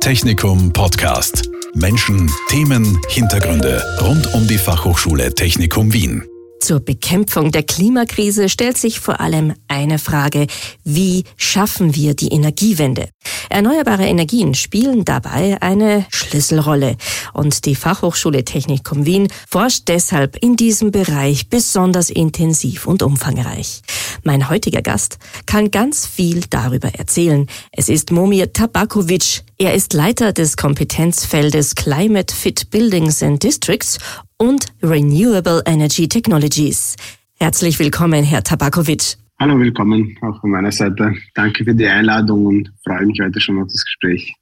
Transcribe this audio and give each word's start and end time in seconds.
Technikum 0.00 0.72
Podcast. 0.72 1.50
Menschen, 1.74 2.30
Themen, 2.48 2.98
Hintergründe 3.10 3.84
rund 4.00 4.32
um 4.32 4.46
die 4.48 4.56
Fachhochschule 4.56 5.34
Technikum 5.34 5.92
Wien. 5.92 6.29
Zur 6.60 6.80
Bekämpfung 6.80 7.50
der 7.50 7.62
Klimakrise 7.62 8.48
stellt 8.50 8.76
sich 8.76 9.00
vor 9.00 9.20
allem 9.20 9.54
eine 9.66 9.98
Frage, 9.98 10.46
wie 10.84 11.24
schaffen 11.36 11.94
wir 11.94 12.14
die 12.14 12.28
Energiewende? 12.28 13.08
Erneuerbare 13.48 14.06
Energien 14.06 14.54
spielen 14.54 15.04
dabei 15.04 15.60
eine 15.60 16.06
Schlüsselrolle 16.10 16.96
und 17.32 17.64
die 17.64 17.74
Fachhochschule 17.74 18.44
Technikum 18.44 19.06
Wien 19.06 19.28
forscht 19.48 19.88
deshalb 19.88 20.36
in 20.36 20.54
diesem 20.54 20.92
Bereich 20.92 21.48
besonders 21.48 22.10
intensiv 22.10 22.86
und 22.86 23.02
umfangreich. 23.02 23.82
Mein 24.22 24.50
heutiger 24.50 24.82
Gast 24.82 25.18
kann 25.46 25.70
ganz 25.70 26.06
viel 26.06 26.42
darüber 26.50 26.94
erzählen. 26.94 27.46
Es 27.72 27.88
ist 27.88 28.12
Momir 28.12 28.52
Tabakovic. 28.52 29.42
Er 29.56 29.74
ist 29.74 29.94
Leiter 29.94 30.32
des 30.32 30.56
Kompetenzfeldes 30.56 31.74
Climate 31.74 32.34
Fit 32.34 32.70
Buildings 32.70 33.22
and 33.22 33.42
Districts 33.42 33.98
und 34.40 34.66
Renewable 34.82 35.62
Energy 35.66 36.08
Technologies. 36.08 36.96
Herzlich 37.38 37.78
willkommen, 37.78 38.24
Herr 38.24 38.42
Tabakovic. 38.42 39.16
Hallo, 39.38 39.58
willkommen 39.58 40.16
auch 40.22 40.40
von 40.40 40.50
meiner 40.50 40.72
Seite. 40.72 41.14
Danke 41.34 41.64
für 41.64 41.74
die 41.74 41.86
Einladung 41.86 42.46
und 42.46 42.72
freue 42.84 43.06
mich 43.06 43.20
heute 43.20 43.40
schon 43.40 43.58
auf 43.58 43.68
das 43.68 43.84
Gespräch. 43.84 44.34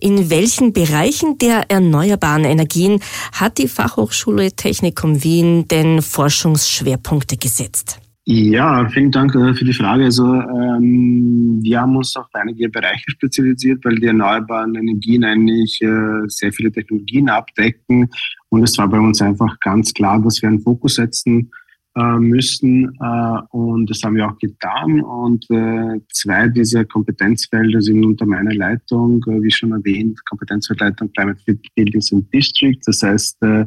In 0.00 0.30
welchen 0.30 0.72
Bereichen 0.72 1.38
der 1.38 1.70
erneuerbaren 1.70 2.44
Energien 2.44 3.00
hat 3.32 3.58
die 3.58 3.68
Fachhochschule 3.68 4.52
Technikum 4.52 5.22
Wien 5.22 5.66
denn 5.68 6.02
Forschungsschwerpunkte 6.02 7.36
gesetzt? 7.36 8.00
Ja, 8.26 8.88
vielen 8.88 9.10
Dank 9.10 9.34
äh, 9.34 9.54
für 9.54 9.64
die 9.64 9.72
Frage. 9.72 10.04
Also 10.04 10.24
ähm, 10.24 11.58
wir 11.62 11.80
haben 11.80 11.96
uns 11.96 12.14
auf 12.16 12.26
einige 12.32 12.68
Bereiche 12.68 13.10
spezialisiert, 13.10 13.84
weil 13.84 13.96
die 13.96 14.06
erneuerbaren 14.06 14.74
Energien 14.74 15.24
eigentlich 15.24 15.80
äh, 15.82 16.28
sehr 16.28 16.52
viele 16.52 16.70
Technologien 16.70 17.28
abdecken. 17.28 18.08
Und 18.50 18.64
es 18.64 18.76
war 18.78 18.88
bei 18.88 18.98
uns 18.98 19.22
einfach 19.22 19.58
ganz 19.60 19.94
klar, 19.94 20.20
dass 20.20 20.42
wir 20.42 20.48
einen 20.48 20.60
Fokus 20.60 20.96
setzen 20.96 21.50
äh, 21.96 22.18
müssen. 22.18 22.84
Äh, 23.00 23.40
und 23.50 23.90
das 23.90 24.02
haben 24.02 24.16
wir 24.16 24.28
auch 24.28 24.38
getan. 24.38 25.00
Und 25.00 25.44
äh, 25.50 26.00
zwei 26.12 26.48
dieser 26.48 26.84
Kompetenzfelder 26.84 27.80
sind 27.80 28.04
unter 28.04 28.26
meiner 28.26 28.54
Leitung, 28.54 29.24
äh, 29.28 29.42
wie 29.42 29.50
schon 29.50 29.72
erwähnt, 29.72 30.18
Kompetenzfeldleitung 30.26 31.10
Climate 31.12 31.40
Fit 31.44 31.60
Buildings 31.74 32.12
and 32.12 32.32
Districts. 32.32 32.86
Das 32.86 33.02
heißt, 33.02 33.42
äh, 33.42 33.66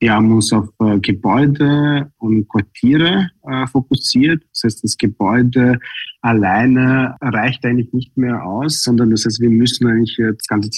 wir 0.00 0.12
haben 0.14 0.30
uns 0.32 0.52
auf 0.52 0.68
äh, 0.80 0.98
Gebäude 1.00 2.10
und 2.18 2.48
Quartiere 2.48 3.30
fokussiert. 3.72 4.44
Das 4.52 4.62
heißt, 4.64 4.84
das 4.84 4.96
Gebäude 4.96 5.78
alleine 6.20 7.16
reicht 7.20 7.64
eigentlich 7.64 7.92
nicht 7.92 8.16
mehr 8.16 8.44
aus, 8.44 8.82
sondern 8.82 9.10
das 9.10 9.24
heißt, 9.24 9.40
wir 9.40 9.50
müssen 9.50 9.88
eigentlich 9.88 10.16
das 10.18 10.46
Ganze 10.46 10.70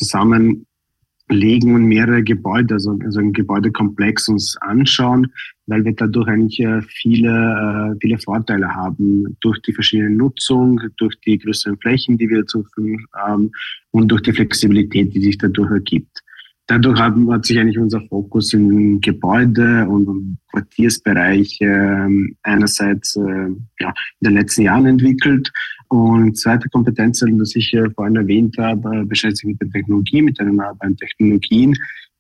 zusammenlegen 1.30 1.74
und 1.74 1.84
mehrere 1.84 2.22
Gebäude, 2.22 2.74
also, 2.74 2.98
also 3.04 3.20
einen 3.20 3.32
Gebäudekomplex 3.32 4.28
uns 4.28 4.56
anschauen, 4.60 5.32
weil 5.66 5.84
wir 5.84 5.94
dadurch 5.94 6.28
eigentlich 6.28 6.60
äh, 6.60 6.82
viele, 6.82 7.92
äh, 7.92 7.98
viele 8.00 8.18
Vorteile 8.18 8.68
haben 8.74 9.36
durch 9.40 9.60
die 9.62 9.72
verschiedene 9.72 10.10
Nutzung, 10.10 10.80
durch 10.96 11.14
die 11.20 11.38
größeren 11.38 11.78
Flächen, 11.78 12.18
die 12.18 12.28
wir 12.28 12.46
zur 12.46 12.64
Verfügung 12.64 13.04
haben 13.14 13.50
und 13.92 14.08
durch 14.08 14.22
die 14.22 14.32
Flexibilität, 14.32 15.14
die 15.14 15.20
sich 15.20 15.38
dadurch 15.38 15.70
ergibt. 15.70 16.22
Dadurch 16.66 17.00
hat 17.00 17.46
sich 17.46 17.58
eigentlich 17.58 17.78
unser 17.78 18.00
Fokus 18.02 18.52
im 18.52 19.00
Gebäude 19.00 19.88
und 19.88 20.38
Quartiersbereich 20.52 21.60
äh, 21.60 22.08
einerseits 22.44 23.16
äh, 23.16 23.48
ja, 23.80 23.88
in 24.20 24.28
den 24.28 24.34
letzten 24.34 24.62
Jahren 24.62 24.86
entwickelt. 24.86 25.50
Und 25.90 26.38
zweite 26.38 26.68
Kompetenz, 26.68 27.18
das 27.18 27.56
ich 27.56 27.74
äh, 27.74 27.90
vorhin 27.90 28.14
erwähnt 28.14 28.56
habe, 28.58 29.04
beschäftigt 29.06 29.38
sich 29.38 29.48
mit 29.48 29.60
der 29.60 29.70
Technologie, 29.70 30.22
mit 30.22 30.38
den 30.38 30.46
erneuerbaren 30.46 30.96
Technologien. 30.96 31.76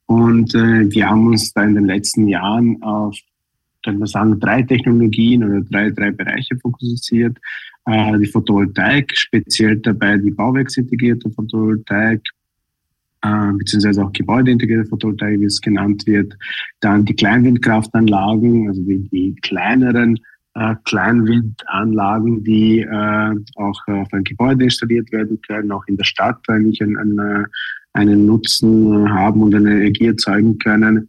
Und 0.06 0.52
äh, 0.56 0.90
wir 0.90 1.08
haben 1.08 1.28
uns 1.28 1.52
da 1.52 1.62
in 1.62 1.76
den 1.76 1.84
letzten 1.84 2.26
Jahren 2.26 2.82
auf, 2.82 3.16
kann 3.84 3.98
man 3.98 4.08
sagen, 4.08 4.40
drei 4.40 4.62
Technologien 4.62 5.44
oder 5.44 5.60
drei, 5.60 5.90
drei 5.90 6.10
Bereiche 6.10 6.56
fokussiert. 6.58 7.38
Äh, 7.86 8.18
die 8.18 8.26
Photovoltaik, 8.26 9.16
speziell 9.16 9.76
dabei 9.76 10.18
die 10.18 10.32
bauwerksintegrierte 10.32 11.30
Photovoltaik, 11.30 12.22
äh, 13.22 13.52
beziehungsweise 13.52 14.04
auch 14.04 14.12
gebäudeintegrierte 14.12 14.88
Photovoltaik, 14.88 15.38
wie 15.38 15.44
es 15.44 15.60
genannt 15.60 16.08
wird. 16.08 16.36
Dann 16.80 17.04
die 17.04 17.14
Kleinwindkraftanlagen, 17.14 18.66
also 18.66 18.82
die, 18.82 19.08
die 19.10 19.36
kleineren 19.42 20.18
äh, 20.54 20.74
Kleinwindanlagen, 20.84 22.44
die 22.44 22.80
äh, 22.80 23.34
auch 23.56 23.80
auf 23.86 24.12
ein 24.12 24.24
Gebäude 24.24 24.64
installiert 24.64 25.12
werden 25.12 25.40
können, 25.46 25.72
auch 25.72 25.84
in 25.86 25.96
der 25.96 26.04
Stadt 26.04 26.40
eigentlich 26.48 26.82
einen, 26.82 26.96
einen, 26.96 27.46
einen 27.92 28.26
Nutzen 28.26 29.12
haben 29.12 29.42
und 29.42 29.54
eine 29.54 29.76
Energie 29.76 30.06
erzeugen 30.06 30.58
können. 30.58 31.06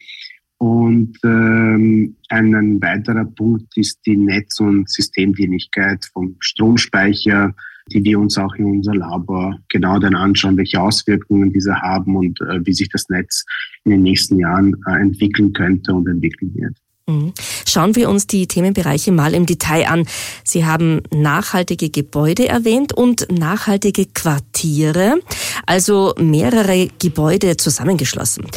Und 0.58 1.18
ähm, 1.24 2.16
ein 2.30 2.82
weiterer 2.82 3.26
Punkt 3.26 3.76
ist 3.78 4.00
die 4.06 4.16
Netz- 4.16 4.60
und 4.60 4.88
Systemdienlichkeit 4.88 6.06
vom 6.14 6.36
Stromspeicher, 6.40 7.56
die 7.92 8.04
wir 8.04 8.20
uns 8.20 8.38
auch 8.38 8.54
in 8.56 8.66
unser 8.66 8.94
Labor 8.94 9.58
genau 9.70 9.98
dann 9.98 10.14
anschauen, 10.14 10.58
welche 10.58 10.80
Auswirkungen 10.80 11.52
diese 11.52 11.76
haben 11.82 12.16
und 12.16 12.40
äh, 12.42 12.64
wie 12.64 12.74
sich 12.74 12.90
das 12.90 13.10
Netz 13.10 13.44
in 13.86 13.92
den 13.92 14.04
nächsten 14.04 14.38
Jahren 14.38 14.76
äh, 14.88 15.00
entwickeln 15.00 15.52
könnte 15.54 15.96
und 15.96 16.08
entwickeln 16.08 16.54
wird. 16.54 16.78
Mhm. 17.12 17.34
Schauen 17.68 17.96
wir 17.96 18.10
uns 18.10 18.28
die 18.28 18.48
Themenbereiche 18.48 19.12
mal 19.12 19.34
im 19.34 19.46
Detail 19.46 19.88
an. 19.88 20.08
Sie 20.44 20.66
haben 20.66 21.02
nachhaltige 21.14 21.90
Gebäude 21.90 22.48
erwähnt 22.48 22.94
und 22.94 23.28
nachhaltige 23.32 24.06
Quartiere, 24.06 25.16
also 25.66 26.14
mehrere 26.18 26.88
Gebäude 27.00 27.58
zusammengeschlossen. 27.58 28.48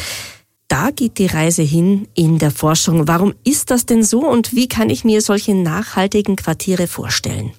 Da 0.67 0.89
geht 0.89 1.19
die 1.19 1.27
Reise 1.27 1.61
hin 1.61 2.07
in 2.15 2.39
der 2.39 2.51
Forschung. 2.51 3.07
Warum 3.07 3.33
ist 3.43 3.69
das 3.69 3.85
denn 3.85 4.03
so 4.03 4.27
und 4.27 4.55
wie 4.55 4.67
kann 4.67 4.89
ich 4.89 5.03
mir 5.03 5.21
solche 5.21 5.53
nachhaltigen 5.53 6.35
Quartiere 6.35 6.87
vorstellen? 6.87 7.51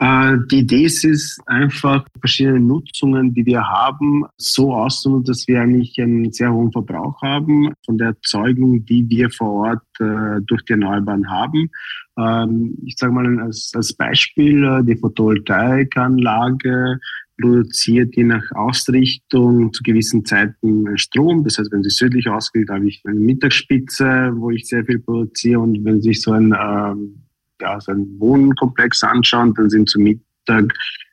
Äh, 0.00 0.38
die 0.50 0.60
Idee 0.60 0.84
ist 0.84 1.04
es 1.04 1.38
einfach, 1.44 2.06
verschiedene 2.20 2.58
Nutzungen, 2.58 3.34
die 3.34 3.44
wir 3.44 3.62
haben, 3.62 4.24
so 4.38 4.74
auszunutzen, 4.74 5.24
dass 5.24 5.46
wir 5.46 5.60
eigentlich 5.60 6.00
einen 6.00 6.32
sehr 6.32 6.50
hohen 6.50 6.72
Verbrauch 6.72 7.20
haben 7.20 7.74
von 7.84 7.98
der 7.98 8.08
Erzeugung, 8.08 8.82
die 8.86 9.06
wir 9.10 9.30
vor 9.30 9.68
Ort 9.68 9.82
äh, 10.00 10.40
durch 10.46 10.64
die 10.64 10.72
Erneuerbaren 10.72 11.30
haben. 11.30 11.70
Ähm, 12.18 12.78
ich 12.86 12.96
sage 12.96 13.12
mal 13.12 13.40
als, 13.40 13.94
Beispiel, 13.98 14.64
äh, 14.64 14.82
die 14.82 14.96
Photovoltaikanlage 14.96 16.98
produziert 17.38 18.16
je 18.16 18.24
nach 18.24 18.50
Ausrichtung 18.52 19.70
zu 19.74 19.82
gewissen 19.82 20.24
Zeiten 20.24 20.96
Strom. 20.96 21.44
Das 21.44 21.58
heißt, 21.58 21.70
wenn 21.72 21.82
sie 21.82 21.90
südlich 21.90 22.26
ausgeht, 22.26 22.70
habe 22.70 22.88
ich 22.88 23.02
eine 23.04 23.20
Mittagsspitze, 23.20 24.32
wo 24.34 24.50
ich 24.50 24.66
sehr 24.66 24.86
viel 24.86 25.00
produziere. 25.00 25.60
Und 25.60 25.84
wenn 25.84 26.00
sich 26.00 26.22
so 26.22 26.32
ein 26.32 26.54
ähm, 26.58 27.20
ja, 27.60 27.80
so 27.80 27.92
einen 27.92 28.18
Wohnkomplex 28.18 29.02
anschauen, 29.02 29.54
dann 29.54 29.70
sind 29.70 29.88
zum 29.88 30.04
Mittag 30.04 30.72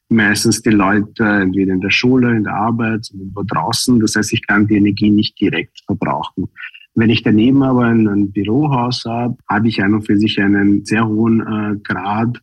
meistens 0.09 0.61
die 0.61 0.69
Leute 0.69 1.23
entweder 1.23 1.73
in 1.73 1.81
der 1.81 1.89
Schule, 1.89 2.35
in 2.35 2.43
der 2.43 2.53
Arbeit, 2.53 3.09
irgendwo 3.13 3.43
draußen. 3.43 3.99
Das 3.99 4.15
heißt, 4.15 4.33
ich 4.33 4.45
kann 4.47 4.67
die 4.67 4.77
Energie 4.77 5.09
nicht 5.09 5.39
direkt 5.39 5.81
verbrauchen. 5.85 6.47
Wenn 6.95 7.09
ich 7.09 7.21
daneben 7.21 7.61
aber 7.61 7.85
ein, 7.85 8.31
Bürohaus 8.31 9.03
habe, 9.05 9.37
habe 9.47 9.67
ich 9.67 9.83
an 9.83 10.01
für 10.01 10.17
sich 10.17 10.39
einen 10.41 10.83
sehr 10.83 11.07
hohen 11.07 11.41
äh, 11.41 11.77
Grad 11.83 12.39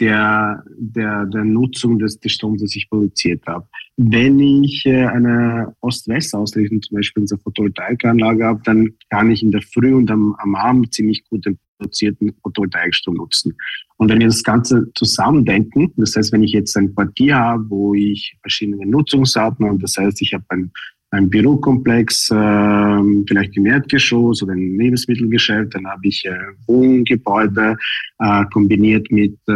der, 0.00 0.62
der, 0.76 1.26
der 1.26 1.44
Nutzung 1.44 1.98
des, 1.98 2.18
des 2.20 2.32
Stroms, 2.32 2.62
das 2.62 2.76
ich 2.76 2.88
produziert 2.88 3.44
habe. 3.46 3.66
Wenn 3.96 4.38
ich 4.38 4.86
äh, 4.86 5.06
eine 5.06 5.74
Ost-West-Ausrichtung, 5.80 6.82
zum 6.82 6.96
Beispiel 6.96 7.22
in 7.22 7.26
der 7.26 7.38
Photovoltaikanlage 7.38 8.44
habe, 8.44 8.60
dann 8.64 8.90
kann 9.10 9.30
ich 9.30 9.42
in 9.42 9.50
der 9.50 9.62
Früh 9.62 9.94
und 9.94 10.10
am, 10.10 10.34
am 10.38 10.54
Abend 10.54 10.94
ziemlich 10.94 11.24
gut 11.28 11.46
den 11.46 11.58
produzierten 11.78 12.32
Photovoltaikstrom 12.42 13.16
nutzen. 13.16 13.56
Und 13.96 14.10
wenn 14.10 14.20
wir 14.20 14.28
das 14.28 14.42
Ganze 14.44 14.90
zusammendenken, 14.94 15.92
das 15.96 16.14
heißt, 16.14 16.32
wenn 16.32 16.44
ich 16.44 16.52
jetzt 16.52 16.76
ein 16.76 16.94
Quartier 16.94 17.36
habe, 17.36 17.64
wo 17.68 17.94
ich 17.94 18.36
verschiedene 18.42 18.86
Nutzungsarten 18.86 19.66
habe, 19.66 19.78
das 19.78 19.96
heißt, 19.96 20.22
ich 20.22 20.32
habe 20.34 20.44
ein, 20.48 20.70
ein 21.10 21.30
Bürokomplex, 21.30 22.30
äh, 22.30 23.24
vielleicht 23.26 23.56
im 23.56 23.66
Erdgeschoss 23.66 24.42
oder 24.42 24.52
ein 24.52 24.78
Lebensmittelgeschäft, 24.78 25.74
dann 25.74 25.86
habe 25.86 26.06
ich 26.06 26.24
äh, 26.26 26.36
Wohngebäude 26.66 27.76
äh, 28.18 28.44
kombiniert 28.52 29.10
mit, 29.10 29.38
äh, 29.48 29.52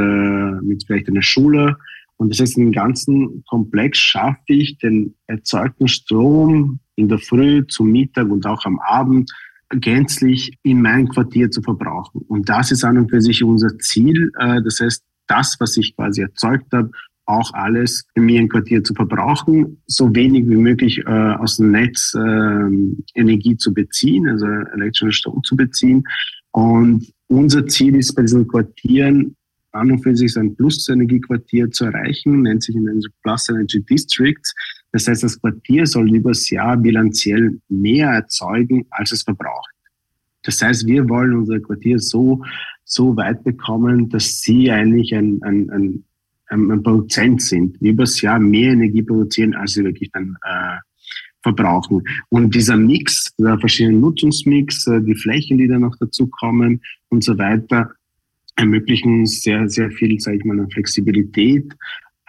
mit 0.62 0.84
vielleicht 0.86 1.08
einer 1.08 1.22
Schule. 1.22 1.76
Und 2.16 2.30
das 2.30 2.40
heißt, 2.40 2.56
im 2.56 2.72
ganzen 2.72 3.44
Komplex 3.48 3.98
schaffe 3.98 4.38
ich 4.46 4.78
den 4.78 5.14
erzeugten 5.26 5.88
Strom 5.88 6.78
in 6.96 7.08
der 7.08 7.18
Früh, 7.18 7.66
zum 7.66 7.90
Mittag 7.90 8.30
und 8.30 8.46
auch 8.46 8.64
am 8.64 8.78
Abend 8.78 9.30
gänzlich 9.70 10.56
in 10.62 10.82
mein 10.82 11.08
Quartier 11.08 11.50
zu 11.50 11.62
verbrauchen. 11.62 12.22
Und 12.28 12.48
das 12.48 12.70
ist 12.70 12.84
an 12.84 12.98
und 12.98 13.10
für 13.10 13.20
sich 13.20 13.42
unser 13.42 13.76
Ziel. 13.78 14.30
Äh, 14.38 14.62
das 14.62 14.80
heißt, 14.80 15.04
das, 15.26 15.56
was 15.58 15.76
ich 15.76 15.94
quasi 15.96 16.22
erzeugt 16.22 16.72
habe, 16.72 16.90
auch 17.26 17.52
alles 17.54 18.04
im 18.14 18.48
Quartier 18.48 18.82
zu 18.82 18.94
verbrauchen, 18.94 19.80
so 19.86 20.14
wenig 20.14 20.48
wie 20.48 20.56
möglich 20.56 20.98
äh, 21.06 21.10
aus 21.10 21.56
dem 21.56 21.70
Netz 21.70 22.14
äh, 22.14 23.18
Energie 23.18 23.56
zu 23.56 23.72
beziehen, 23.72 24.28
also 24.28 24.46
elektrischen 24.46 25.12
Strom 25.12 25.42
zu 25.44 25.56
beziehen. 25.56 26.04
Und 26.50 27.12
unser 27.28 27.66
Ziel 27.66 27.96
ist 27.96 28.14
bei 28.14 28.22
diesen 28.22 28.46
Quartieren 28.48 29.36
an 29.72 29.90
und 29.90 30.02
für 30.02 30.14
sich 30.14 30.36
ein 30.36 30.54
Plus-Energiequartier 30.54 31.70
zu 31.70 31.86
erreichen, 31.86 32.42
nennt 32.42 32.62
sich 32.62 32.74
in 32.74 32.86
den 32.86 33.02
Plus 33.22 33.48
Energy 33.48 33.82
Districts. 33.82 34.54
Das 34.92 35.08
heißt, 35.08 35.22
das 35.22 35.40
Quartier 35.40 35.86
soll 35.86 36.14
übers 36.14 36.50
Jahr 36.50 36.76
bilanziell 36.76 37.58
mehr 37.68 38.10
erzeugen, 38.10 38.86
als 38.90 39.12
es 39.12 39.22
verbraucht. 39.22 39.70
Das 40.42 40.60
heißt, 40.60 40.86
wir 40.86 41.08
wollen 41.08 41.36
unser 41.36 41.60
Quartier 41.60 41.98
so, 41.98 42.42
so 42.84 43.16
weit 43.16 43.44
bekommen, 43.44 44.08
dass 44.10 44.42
sie 44.42 44.70
eigentlich 44.70 45.14
ein, 45.14 45.40
ein, 45.42 45.70
ein, 45.70 46.04
ein 46.52 46.82
Produzent 46.82 47.42
sind, 47.42 47.80
übers 47.80 48.20
Jahr 48.20 48.38
mehr 48.38 48.72
Energie 48.72 49.02
produzieren, 49.02 49.54
als 49.54 49.72
sie 49.72 49.84
wirklich 49.84 50.10
dann 50.12 50.36
äh, 50.42 50.76
verbrauchen. 51.42 52.02
Und 52.28 52.54
dieser 52.54 52.76
Mix, 52.76 53.34
der 53.38 53.58
verschiedenen 53.58 54.00
Nutzungsmix, 54.00 54.86
äh, 54.86 55.00
die 55.00 55.14
Flächen, 55.14 55.58
die 55.58 55.68
da 55.68 55.78
noch 55.78 55.96
dazu 55.98 56.26
kommen 56.26 56.80
und 57.08 57.24
so 57.24 57.36
weiter, 57.38 57.90
ermöglichen 58.56 59.26
sehr, 59.26 59.68
sehr 59.68 59.90
viel, 59.90 60.20
sage 60.20 60.38
ich 60.38 60.44
mal, 60.44 60.66
Flexibilität, 60.72 61.72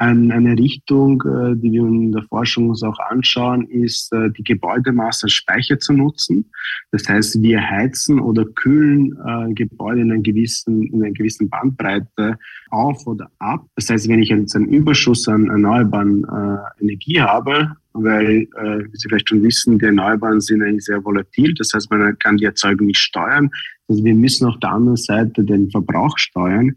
eine 0.04 0.58
Richtung, 0.58 1.22
äh, 1.22 1.56
die 1.56 1.72
wir 1.72 1.82
in 1.82 2.12
der 2.12 2.24
Forschung 2.24 2.70
uns 2.70 2.84
auch 2.84 2.98
anschauen, 3.10 3.68
ist, 3.68 4.12
äh, 4.14 4.30
die 4.32 4.44
Gebäudemasse 4.44 5.26
als 5.26 5.34
Speicher 5.34 5.80
zu 5.80 5.94
nutzen. 5.94 6.46
Das 6.92 7.08
heißt, 7.08 7.42
wir 7.42 7.62
heizen 7.62 8.20
oder 8.20 8.46
kühlen 8.46 9.18
äh, 9.26 9.54
Gebäude 9.54 10.02
in, 10.02 10.12
einer 10.12 10.22
gewissen, 10.22 10.84
in 10.84 11.04
einer 11.04 11.14
gewissen 11.14 11.50
Bandbreite 11.50 12.38
auf 12.70 13.06
oder 13.08 13.30
ab. 13.40 13.66
Das 13.76 13.90
heißt, 13.90 14.08
wenn 14.08 14.22
ich 14.22 14.30
jetzt 14.30 14.56
einen 14.56 14.68
Überschuss 14.68 15.28
an 15.28 15.50
erneuerbaren 15.50 16.26
Energie 16.80 17.22
habe, 17.22 17.72
weil, 17.94 18.48
wie 18.52 18.98
Sie 18.98 19.08
vielleicht 19.08 19.30
schon 19.30 19.44
wissen, 19.44 19.78
die 19.78 19.86
Erneuerbaren 19.86 20.42
sind 20.42 20.64
eigentlich 20.64 20.86
sehr 20.86 21.04
volatil. 21.04 21.54
Das 21.54 21.72
heißt, 21.74 21.92
man 21.92 22.18
kann 22.18 22.38
die 22.38 22.46
Erzeugung 22.46 22.88
nicht 22.88 23.00
steuern. 23.00 23.52
Also 23.88 24.04
wir 24.04 24.16
müssen 24.16 24.48
auf 24.48 24.60
der 24.60 24.72
anderen 24.72 24.98
Seite 24.98 25.44
den 25.44 25.70
Verbrauch 25.70 26.18
steuern. 26.18 26.76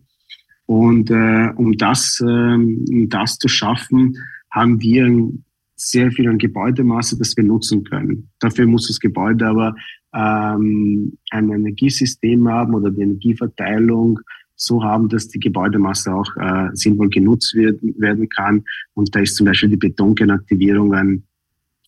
Und 0.67 1.11
äh, 1.11 1.51
um 1.57 1.77
das, 1.77 2.21
äh, 2.21 2.25
um 2.25 3.09
das 3.09 3.39
zu 3.39 3.49
schaffen, 3.49 4.17
haben 4.51 4.81
wir 4.81 5.31
sehr 5.77 6.11
viel 6.11 6.29
an 6.29 6.39
Gebäudemasse, 6.39 7.19
das 7.19 7.37
wir 7.37 7.45
nutzen 7.45 7.85
können. 7.85 8.31
Dafür 8.41 8.67
muss 8.67 8.89
das 8.89 8.99
Gebäude 8.99 9.47
aber 9.47 9.77
ähm, 10.15 11.19
ein 11.31 11.51
Energiesystem 11.51 12.49
haben 12.49 12.75
oder 12.75 12.91
die 12.91 13.03
Energieverteilung 13.03 14.19
so 14.57 14.83
haben, 14.83 15.09
dass 15.11 15.29
die 15.29 15.39
Gebäudemasse 15.39 16.15
auch 16.15 16.35
äh, 16.37 16.71
sinnvoll 16.73 17.11
genutzt 17.11 17.55
wird, 17.55 17.79
werden 17.99 18.29
kann. 18.31 18.65
Und 18.95 19.15
da 19.15 19.21
ist 19.21 19.37
zum 19.37 19.45
Beispiel 19.47 19.69
die 19.69 19.77
Betonkernaktivierung 19.77 20.95
ein, 20.95 21.23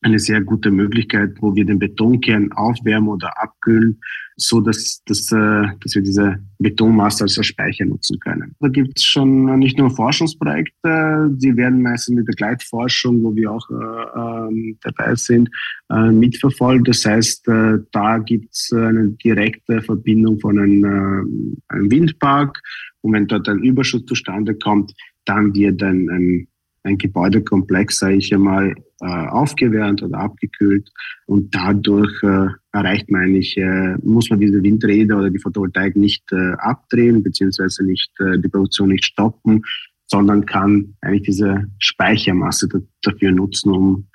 eine 0.02 0.18
sehr 0.18 0.40
gute 0.40 0.70
Möglichkeit, 0.70 1.34
wo 1.40 1.54
wir 1.54 1.64
den 1.64 1.78
Betonkern 1.78 2.52
aufwärmen 2.52 3.08
oder 3.08 3.32
abkühlen 3.42 3.98
so 4.40 4.60
dass, 4.60 5.02
dass, 5.04 5.30
äh, 5.32 5.66
dass 5.80 5.94
wir 5.94 6.02
diese 6.02 6.38
Betonmasse 6.58 7.24
als 7.24 7.44
Speicher 7.44 7.84
nutzen 7.84 8.18
können. 8.20 8.54
Da 8.60 8.68
gibt 8.68 8.96
es 8.96 9.04
schon 9.04 9.58
nicht 9.58 9.76
nur 9.78 9.90
Forschungsprojekte, 9.90 11.28
die 11.32 11.56
werden 11.56 11.82
meistens 11.82 12.14
mit 12.14 12.28
der 12.28 12.34
Gleitforschung, 12.36 13.22
wo 13.24 13.34
wir 13.34 13.50
auch 13.50 13.68
äh, 13.68 13.74
äh, 13.74 14.76
dabei 14.82 15.16
sind, 15.16 15.50
äh, 15.90 16.12
mitverfolgt. 16.12 16.88
Das 16.88 17.04
heißt, 17.04 17.48
äh, 17.48 17.78
da 17.90 18.18
gibt 18.18 18.54
es 18.54 18.72
eine 18.72 19.10
direkte 19.24 19.82
Verbindung 19.82 20.38
von 20.38 20.58
einem, 20.58 20.84
äh, 20.84 21.74
einem 21.74 21.90
Windpark 21.90 22.60
und 23.00 23.14
wenn 23.14 23.26
dort 23.26 23.48
ein 23.48 23.64
Überschuss 23.64 24.06
zustande 24.06 24.54
kommt, 24.54 24.94
dann 25.24 25.52
wird 25.54 25.82
ein, 25.82 26.08
ein 26.08 26.48
ein 26.82 26.98
Gebäudekomplex, 26.98 27.98
sage 27.98 28.16
ich 28.16 28.34
einmal, 28.34 28.74
äh, 29.00 29.06
aufgewärmt 29.06 30.02
oder 30.02 30.18
abgekühlt 30.18 30.90
und 31.26 31.54
dadurch 31.54 32.10
äh, 32.24 32.48
erreicht 32.72 33.08
man 33.10 33.22
eigentlich, 33.22 33.56
äh, 33.56 33.96
muss 34.02 34.28
man 34.28 34.40
diese 34.40 34.60
Windräder 34.60 35.18
oder 35.18 35.30
die 35.30 35.38
Photovoltaik 35.38 35.94
nicht 35.94 36.24
abdrehen 36.58 37.22
beziehungsweise 37.22 37.84
nicht 37.84 38.10
die 38.18 38.48
Produktion 38.48 38.88
nicht 38.88 39.04
stoppen, 39.04 39.62
sondern 40.06 40.46
kann 40.46 40.94
eigentlich 41.00 41.22
diese 41.22 41.64
Speichermasse 41.78 42.68
dafür 43.02 43.30
nutzen, 43.30 43.70
um 43.70 44.06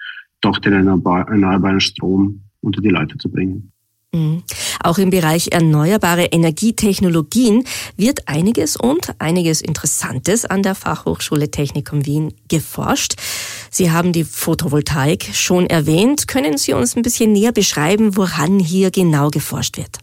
doch 0.42 0.60
den 0.60 0.74
erneuerbaren 0.74 1.80
Strom 1.80 2.42
unter 2.62 2.81
die 2.81 2.89
Leute 2.89 3.18
zu 3.18 3.31
bringen. 3.31 3.71
Auch 4.83 4.97
im 4.97 5.09
Bereich 5.09 5.50
erneuerbare 5.51 6.25
Energietechnologien 6.25 7.63
wird 7.95 8.27
einiges 8.27 8.75
und 8.75 9.15
einiges 9.19 9.62
Interessantes 9.62 10.45
an 10.45 10.62
der 10.62 10.75
Fachhochschule 10.75 11.50
Technikum 11.50 12.06
Wien 12.06 12.33
geforscht. 12.50 13.15
Sie 13.71 13.91
haben 13.91 14.12
die 14.12 14.25
Photovoltaik 14.25 15.24
schon 15.33 15.68
erwähnt. 15.68 16.27
Können 16.27 16.57
Sie 16.57 16.74
uns 16.74 16.95
ein 16.95 17.01
bisschen 17.01 17.31
näher 17.31 17.53
beschreiben, 17.53 18.18
woran 18.18 18.59
hier 18.59 18.91
genau 18.91 19.30
geforscht 19.30 19.77
wird? 19.77 20.00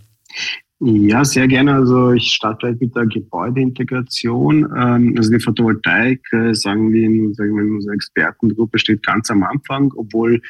Ja, 0.82 1.26
sehr 1.26 1.46
gerne. 1.46 1.74
Also 1.74 2.12
ich 2.12 2.32
starte 2.32 2.74
mit 2.80 2.96
der 2.96 3.04
Gebäudeintegration. 3.04 4.64
Ähm, 4.74 5.14
also 5.18 5.30
die 5.30 5.40
Photovoltaik, 5.40 6.22
äh, 6.32 6.54
sagen 6.54 6.90
wir 6.90 7.04
in, 7.04 7.34
sagen 7.34 7.54
wir 7.54 7.64
in 7.64 7.74
unserer 7.74 7.92
Expertengruppe, 7.92 8.78
steht 8.78 9.04
ganz 9.04 9.30
am 9.30 9.42
Anfang, 9.42 9.92
obwohl 9.94 10.40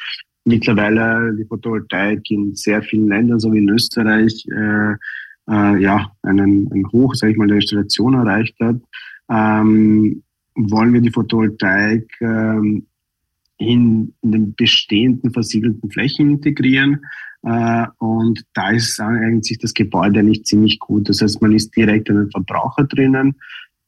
mittlerweile 0.45 1.35
die 1.35 1.45
Photovoltaik 1.45 2.29
in 2.31 2.55
sehr 2.55 2.81
vielen 2.81 3.07
Ländern, 3.07 3.39
so 3.39 3.53
wie 3.53 3.59
in 3.59 3.69
Österreich, 3.69 4.45
äh, 4.51 4.93
äh, 5.49 5.81
ja, 5.81 6.11
einen, 6.23 6.71
einen 6.71 6.91
Hoch, 6.91 7.15
sage 7.15 7.33
ich 7.33 7.37
mal, 7.37 7.47
der 7.47 7.57
Installation 7.57 8.13
erreicht 8.13 8.55
hat, 8.59 8.77
ähm, 9.29 10.23
wollen 10.55 10.93
wir 10.93 11.01
die 11.01 11.11
Photovoltaik 11.11 12.09
ähm, 12.21 12.85
in, 13.57 14.13
in 14.21 14.31
den 14.31 14.55
bestehenden 14.55 15.31
versiegelten 15.31 15.89
Flächen 15.91 16.31
integrieren. 16.31 17.05
Äh, 17.43 17.87
und 17.99 18.43
da 18.53 18.71
ist 18.71 18.99
eigentlich 18.99 19.59
das 19.59 19.73
Gebäude 19.73 20.23
nicht 20.23 20.47
ziemlich 20.47 20.79
gut. 20.79 21.09
Das 21.09 21.21
heißt, 21.21 21.41
man 21.41 21.53
ist 21.53 21.75
direkt 21.75 22.09
an 22.09 22.17
den 22.17 22.31
Verbraucher 22.31 22.83
drinnen. 22.85 23.35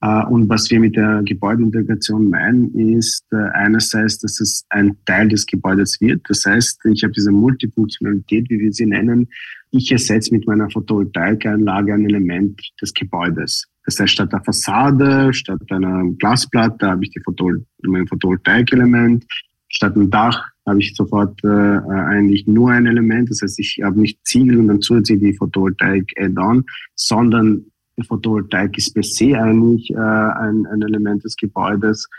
Äh, 0.04 0.26
und 0.26 0.50
was 0.50 0.70
wir 0.70 0.80
mit 0.82 0.98
der 0.98 1.22
Gebäudeintegration 1.24 2.30
meinen, 2.30 2.74
ist 2.98 3.24
äh, 3.32 3.38
einerseits, 3.54 4.20
dass 4.20 4.42
es 4.42 4.66
ein 4.70 4.98
Teil 5.06 5.30
des 5.30 5.46
Gebäudes 5.46 6.00
wird. 6.02 6.22
Das 6.28 6.46
heißt, 6.46 6.82
ich 6.92 7.04
habe 7.04 7.14
diese 7.14 7.32
Multifunktionalität, 7.32 8.50
wie 8.50 8.60
wir 8.60 8.74
sie 8.74 8.86
nennen. 8.86 9.30
Ich 9.72 9.92
ersetze 9.92 10.34
mit 10.34 10.46
meiner 10.46 10.70
Photovoltaikanlage 10.70 11.94
ein 11.94 12.06
Element 12.06 12.62
des 12.82 12.94
Gebäudes. 12.94 13.66
Das 13.86 13.98
heißt, 14.00 14.12
statt 14.12 14.34
der 14.34 14.44
Fassade, 14.44 15.34
statt 15.34 15.62
einer 15.70 16.04
Glasplatte 16.20 16.88
habe 16.88 17.06
ich 17.06 17.12
die 17.12 17.22
Photovol 17.22 17.66
mein 17.84 18.08
Photovoltaikelement. 18.08 19.26
Statt 19.70 19.96
einem 19.96 20.10
Dach 20.10 20.50
habe 20.68 20.80
ich 20.80 20.96
sofort 20.96 21.42
äh, 21.44 21.48
eigentlich 21.48 22.46
nur 22.46 22.72
ein 22.72 22.88
Element. 22.88 23.30
Das 23.30 23.42
heißt, 23.42 23.60
ich 23.60 23.80
habe 23.82 24.00
nicht 24.00 24.20
Ziegel 24.26 24.58
und 24.58 24.68
dann 24.68 24.82
zusätzlich 24.82 25.20
die 25.20 25.34
Photovoltaik 25.34 26.14
Add-on, 26.18 26.64
sondern 26.96 27.66
Photovoltaik 28.02 28.78
ist 28.78 28.94
per 28.94 29.04
se 29.04 29.40
eigentlich 29.40 29.92
äh, 29.92 29.96
ein, 29.96 30.66
ein 30.66 30.82
Element 30.82 31.24
des 31.24 31.36
Gebäudes. 31.36 32.10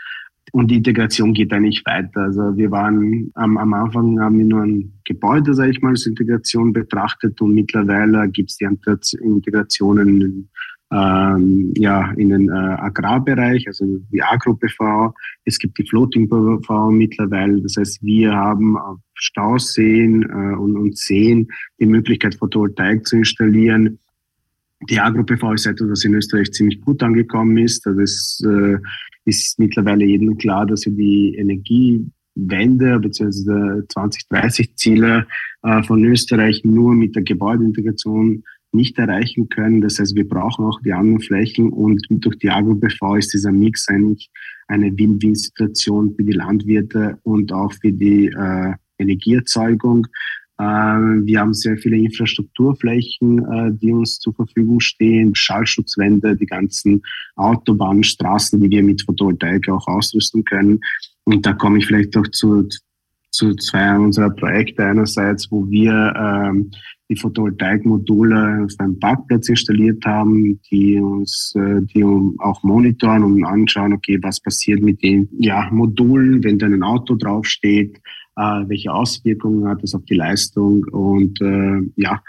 Und 0.51 0.69
die 0.69 0.77
Integration 0.77 1.33
geht 1.33 1.51
eigentlich 1.51 1.83
weiter. 1.85 2.21
Also 2.21 2.55
wir 2.55 2.71
waren 2.71 3.31
am, 3.33 3.57
am 3.57 3.73
Anfang 3.73 4.19
haben 4.19 4.37
wir 4.37 4.45
nur 4.45 4.61
ein 4.61 4.93
Gebäude, 5.03 5.53
sage 5.53 5.71
ich 5.71 5.81
mal, 5.81 5.89
als 5.89 6.05
Integration 6.05 6.71
betrachtet 6.71 7.41
und 7.41 7.53
mittlerweile 7.53 8.29
gibt 8.29 8.51
es 8.51 8.57
die 8.57 8.65
Integrationen 8.65 10.49
ähm, 10.93 11.73
ja, 11.75 12.11
in 12.11 12.29
den 12.29 12.49
äh, 12.49 12.51
Agrarbereich, 12.51 13.67
also 13.67 13.85
die 14.11 14.21
Agro-PV. 14.21 15.13
Es 15.43 15.57
gibt 15.57 15.77
die 15.79 15.87
Floating-PV 15.87 16.91
mittlerweile. 16.91 17.59
Das 17.61 17.75
heißt, 17.77 18.03
wir 18.03 18.33
haben 18.33 18.77
auf 18.77 18.99
Stauseen 19.15 20.23
äh, 20.23 20.55
und, 20.55 20.77
und 20.77 20.97
Seen 20.97 21.47
die 21.79 21.87
Möglichkeit, 21.87 22.35
Photovoltaik 22.35 23.05
zu 23.07 23.17
installieren 23.17 23.99
die 24.89 24.99
Agro-PV 24.99 25.53
ist 25.53 25.65
etwas, 25.65 25.89
was 25.89 26.03
in 26.03 26.13
Österreich 26.13 26.51
ziemlich 26.51 26.81
gut 26.81 27.01
angekommen 27.01 27.57
ist. 27.57 27.85
Also 27.87 28.01
es 28.01 28.43
äh, 28.45 28.77
ist 29.25 29.57
mittlerweile 29.59 30.05
jedem 30.05 30.37
klar, 30.37 30.65
dass 30.65 30.85
wir 30.85 30.93
die 30.93 31.35
Energiewende 31.37 32.99
bzw. 32.99 33.81
2030-Ziele 33.87 35.27
äh, 35.63 35.83
von 35.83 36.03
Österreich 36.03 36.63
nur 36.63 36.93
mit 36.93 37.15
der 37.15 37.23
Gebäudeintegration 37.23 38.43
nicht 38.71 38.97
erreichen 38.99 39.49
können. 39.49 39.81
Das 39.81 39.99
heißt, 39.99 40.15
wir 40.15 40.27
brauchen 40.27 40.65
auch 40.65 40.81
die 40.81 40.93
anderen 40.93 41.21
Flächen 41.21 41.69
und 41.69 42.05
durch 42.09 42.37
die 42.37 42.49
Agro-PV 42.49 43.15
ist 43.15 43.33
dieser 43.33 43.51
Mix 43.51 43.87
eigentlich 43.87 44.29
eine 44.67 44.91
Win-Win-Situation 44.97 46.13
für 46.15 46.23
die 46.23 46.33
Landwirte 46.33 47.17
und 47.23 47.53
auch 47.53 47.73
für 47.73 47.91
die 47.91 48.27
äh, 48.27 48.73
Energieerzeugung. 48.97 50.07
Ähm, 50.59 51.25
wir 51.25 51.41
haben 51.41 51.53
sehr 51.53 51.77
viele 51.77 51.97
Infrastrukturflächen, 51.97 53.39
äh, 53.39 53.71
die 53.73 53.91
uns 53.91 54.19
zur 54.19 54.33
Verfügung 54.33 54.79
stehen, 54.79 55.35
Schallschutzwände, 55.35 56.35
die 56.35 56.45
ganzen 56.45 57.01
Autobahnen, 57.35 58.03
Straßen, 58.03 58.61
die 58.61 58.69
wir 58.69 58.83
mit 58.83 59.01
Photovoltaik 59.01 59.67
auch 59.69 59.85
ausrüsten 59.87 60.43
können. 60.45 60.79
Und 61.25 61.45
da 61.45 61.53
komme 61.53 61.79
ich 61.79 61.87
vielleicht 61.87 62.15
auch 62.15 62.27
zu, 62.29 62.67
zu 63.31 63.53
zwei 63.55 63.97
unserer 63.97 64.29
Projekte. 64.29 64.85
Einerseits, 64.85 65.51
wo 65.51 65.69
wir 65.69 66.13
ähm, 66.17 66.71
die 67.09 67.17
Photovoltaikmodule 67.17 68.65
auf 68.65 68.79
einem 68.79 68.99
Parkplatz 68.99 69.49
installiert 69.49 70.03
haben, 70.05 70.59
die 70.71 70.99
uns, 70.99 71.53
äh, 71.55 71.81
die 71.81 72.03
auch 72.03 72.63
monitoren 72.63 73.23
und 73.23 73.43
anschauen, 73.43 73.93
okay, 73.93 74.17
was 74.21 74.39
passiert 74.39 74.81
mit 74.81 75.03
den 75.03 75.27
ja, 75.37 75.69
Modulen, 75.71 76.43
wenn 76.43 76.57
da 76.57 76.65
ein 76.65 76.81
Auto 76.81 77.15
draufsteht, 77.15 77.99
welche 78.35 78.93
Auswirkungen 78.93 79.67
hat 79.67 79.81
das 79.81 79.95
auf 79.95 80.03
die 80.05 80.15
Leistung 80.15 80.83
und 80.91 81.39
äh, 81.41 81.81
ja, 81.95 82.21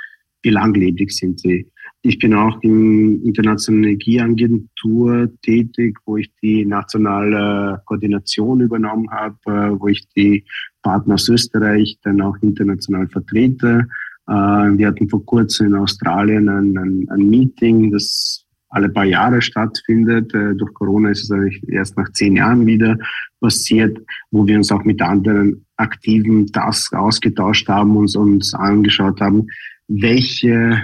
wie 0.43 0.51
langlebig 0.51 1.11
sind 1.11 1.41
sie. 1.41 1.67
Ich 2.03 2.21
bin 2.21 2.35
auch 2.35 2.63
in 2.63 3.21
Internationalen 3.25 3.85
Energieagentur 3.85 5.29
tätig, 5.43 5.99
wo 6.07 6.19
ich 6.19 6.31
die 6.41 6.65
nationale 6.65 7.83
Koordination 7.85 8.61
übernommen 8.61 9.11
habe, 9.11 9.37
äh, 9.47 9.81
wo 9.81 9.89
ich 9.89 10.07
die 10.17 10.45
Partner 10.83 11.15
aus 11.15 11.29
Österreich 11.29 11.99
dann 12.05 12.21
auch 12.21 12.37
international 12.43 13.09
vertrete. 13.09 13.89
Äh, 14.29 14.33
wir 14.33 14.87
hatten 14.87 15.09
vor 15.09 15.27
kurzem 15.27 15.67
in 15.67 15.75
Australien 15.75 16.49
ein, 16.49 16.79
ein, 16.79 17.07
ein 17.11 17.29
Meeting, 17.29 17.91
das 17.91 18.46
alle 18.69 18.89
paar 18.89 19.05
Jahre 19.05 19.41
stattfindet. 19.43 20.35
Äh, 20.35 20.55
durch 20.55 20.73
Corona 20.75 21.11
ist 21.11 21.25
es 21.25 21.31
eigentlich 21.31 21.63
erst 21.69 21.97
nach 21.97 22.11
zehn 22.13 22.37
Jahren 22.37 22.67
wieder 22.67 22.97
passiert, 23.41 23.99
wo 24.31 24.47
wir 24.47 24.57
uns 24.57 24.73
auch 24.73 24.85
mit 24.85 25.01
anderen 25.03 25.65
aktiven 25.77 26.47
Tasks 26.49 26.93
ausgetauscht 26.93 27.69
haben 27.69 27.97
und 27.97 28.15
uns 28.17 28.55
angeschaut 28.55 29.21
haben, 29.21 29.47
welche, 29.89 30.83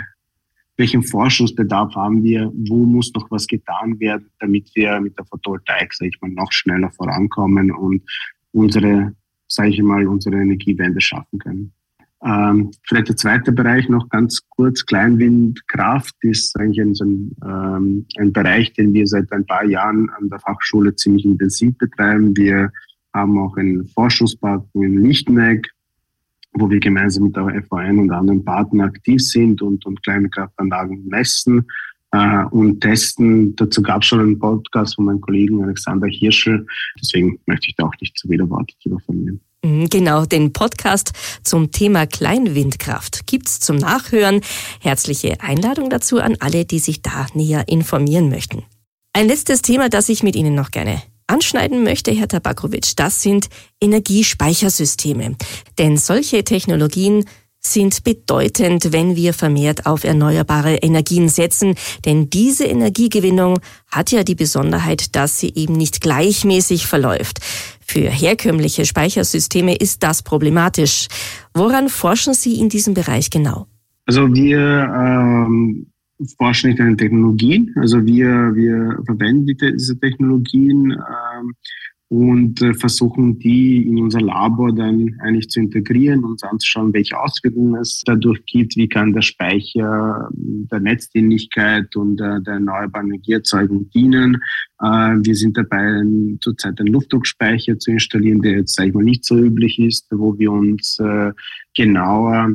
welchen 0.77 1.03
Forschungsbedarf 1.03 1.95
haben 1.95 2.23
wir, 2.23 2.53
wo 2.55 2.85
muss 2.85 3.13
noch 3.15 3.31
was 3.31 3.47
getan 3.47 3.99
werden, 3.99 4.31
damit 4.39 4.71
wir 4.75 5.01
mit 5.01 5.19
der 5.19 5.25
Photovoltaik, 5.27 5.93
sage 5.93 6.11
ich 6.15 6.21
mal, 6.21 6.31
noch 6.31 6.53
schneller 6.53 6.91
vorankommen 6.93 7.73
und 7.73 8.03
unsere, 8.53 9.15
sage 9.49 9.71
ich 9.71 9.83
mal, 9.83 10.07
unsere 10.07 10.37
Energiewende 10.37 11.01
schaffen 11.01 11.39
können. 11.39 11.73
Ähm, 12.25 12.71
vielleicht 12.85 13.09
der 13.09 13.17
zweite 13.17 13.51
Bereich 13.51 13.89
noch 13.89 14.09
ganz 14.09 14.41
kurz. 14.51 14.87
Kleinwindkraft 14.87 16.15
ist 16.21 16.57
eigentlich 16.59 16.81
ein, 17.03 17.35
ähm, 17.45 18.07
ein 18.17 18.33
Bereich, 18.33 18.73
den 18.75 18.93
wir 18.93 19.07
seit 19.07 19.33
ein 19.33 19.45
paar 19.45 19.65
Jahren 19.65 20.09
an 20.11 20.29
der 20.29 20.39
Fachschule 20.39 20.95
ziemlich 20.95 21.25
intensiv 21.25 21.77
betreiben. 21.79 22.37
Wir 22.37 22.71
haben 23.13 23.39
auch 23.39 23.57
einen 23.57 23.87
Forschungspark 23.87 24.65
in 24.75 25.03
Lichtenegg, 25.03 25.69
wo 26.53 26.71
wir 26.71 26.79
gemeinsam 26.79 27.25
mit 27.25 27.37
der 27.37 27.63
FAN 27.69 27.99
und 27.99 28.11
anderen 28.13 28.45
Partnern 28.45 28.89
aktiv 28.89 29.21
sind 29.21 29.61
und, 29.61 29.85
und 29.85 30.03
Kleinkraftanlagen 30.05 31.05
messen 31.09 31.67
äh, 32.13 32.45
und 32.51 32.81
testen. 32.81 33.57
Dazu 33.57 33.83
gab 33.83 34.03
es 34.03 34.09
schon 34.09 34.21
einen 34.21 34.39
Podcast 34.39 34.95
von 34.95 35.07
meinem 35.07 35.21
Kollegen 35.21 35.63
Alexander 35.65 36.07
Hirschel. 36.07 36.65
Deswegen 37.01 37.41
möchte 37.47 37.69
ich 37.69 37.75
da 37.75 37.85
auch 37.85 37.95
nicht 38.01 38.17
zu 38.17 38.29
wieder 38.31 38.49
Worte 38.49 38.75
drüber 38.83 39.01
verlieren. 39.01 39.41
Mhm, 39.65 39.89
genau, 39.89 40.25
den 40.25 40.53
Podcast 40.53 41.13
zum 41.45 41.71
Thema 41.71 42.07
Kleinwindkraft 42.07 43.27
gibt's 43.27 43.61
zum 43.61 43.77
Nachhören. 43.77 44.41
Herzliche 44.81 45.41
Einladung 45.41 45.89
dazu 45.89 46.21
an 46.21 46.37
alle, 46.41 46.65
die 46.65 46.81
sich 46.81 47.01
da 47.01 47.27
näher 47.35 47.69
informieren 47.69 48.29
möchten. 48.29 48.65
Ein 49.13 49.29
letztes 49.29 49.63
Thema, 49.63 49.89
das 49.89 50.09
ich 50.09 50.23
mit 50.23 50.35
Ihnen 50.35 50.55
noch 50.55 50.71
gerne 50.73 51.03
anschneiden 51.29 51.85
möchte, 51.85 52.11
Herr 52.11 52.29
Tabakovic, 52.29 52.97
das 52.97 53.23
sind 53.23 53.49
Energiespeichersysteme. 53.81 55.37
Denn 55.79 55.97
solche 55.97 56.45
Technologien 56.45 57.25
sind 57.65 58.05
bedeutend, 58.05 58.93
wenn 58.93 59.17
wir 59.17 59.33
vermehrt 59.33 59.87
auf 59.87 60.05
erneuerbare 60.05 60.77
Energien 60.77 61.29
setzen, 61.29 61.75
denn 62.05 62.29
diese 62.29 62.65
Energiegewinnung 62.65 63.61
hat 63.91 64.11
ja 64.11 64.25
die 64.25 64.35
Besonderheit, 64.35 65.15
dass 65.15 65.39
sie 65.39 65.53
eben 65.55 65.75
nicht 65.75 66.01
gleichmäßig 66.01 66.87
verläuft. 66.87 67.39
Für 67.87 68.11
herkömmliche 68.11 68.85
Speichersysteme 68.85 69.77
ist 69.77 70.03
das 70.03 70.23
problematisch. 70.23 71.09
Woran 71.55 71.89
forschen 71.89 72.35
Sie 72.35 72.59
in 72.59 72.69
diesem 72.69 72.95
Bereich 72.95 73.31
genau? 73.31 73.67
Also 74.07 74.33
wir 74.35 74.59
ähm, 74.59 75.87
forschen 76.39 76.71
nicht 76.71 76.81
an 76.81 76.89
den 76.89 76.99
Technologien, 76.99 77.73
also 77.77 78.05
wir, 78.05 78.55
wir 78.55 78.99
verwenden 79.07 79.47
diese 79.47 79.99
Technologien 79.99 80.93
ähm, 80.93 81.55
und 82.13 82.61
äh, 82.61 82.75
versuchen 82.75 83.39
die 83.39 83.89
in 83.89 83.99
unser 83.99 84.21
Labor 84.21 84.71
dann 84.71 85.19
eigentlich 85.21 85.49
zu 85.49 85.61
integrieren 85.61 86.25
und 86.25 86.45
anzuschauen, 86.45 86.93
welche 86.93 87.19
Auswirkungen 87.19 87.81
es 87.81 88.03
dadurch 88.05 88.45
gibt, 88.45 88.77
wie 88.77 88.87
kann 88.87 89.15
der 89.15 89.23
Speicher 89.23 90.29
der 90.35 90.81
Netzdienlichkeit 90.81 91.97
und 91.97 92.21
äh, 92.21 92.43
der 92.43 92.55
erneuerbaren 92.55 93.07
Energieerzeugung 93.07 93.89
dienen. 93.95 94.43
Äh, 94.83 94.87
wir 95.23 95.35
sind 95.35 95.57
dabei, 95.57 96.03
zurzeit 96.43 96.79
einen 96.81 96.93
Luftdruckspeicher 96.93 97.79
zu 97.79 97.93
installieren, 97.93 98.43
der 98.43 98.59
jetzt, 98.59 98.75
sage 98.75 98.91
ich 98.91 98.95
mal, 98.95 99.05
nicht 99.05 99.25
so 99.25 99.39
üblich 99.39 99.79
ist, 99.79 100.07
wo 100.11 100.39
wir 100.39 100.53
uns 100.53 100.99
genauer 101.75 102.51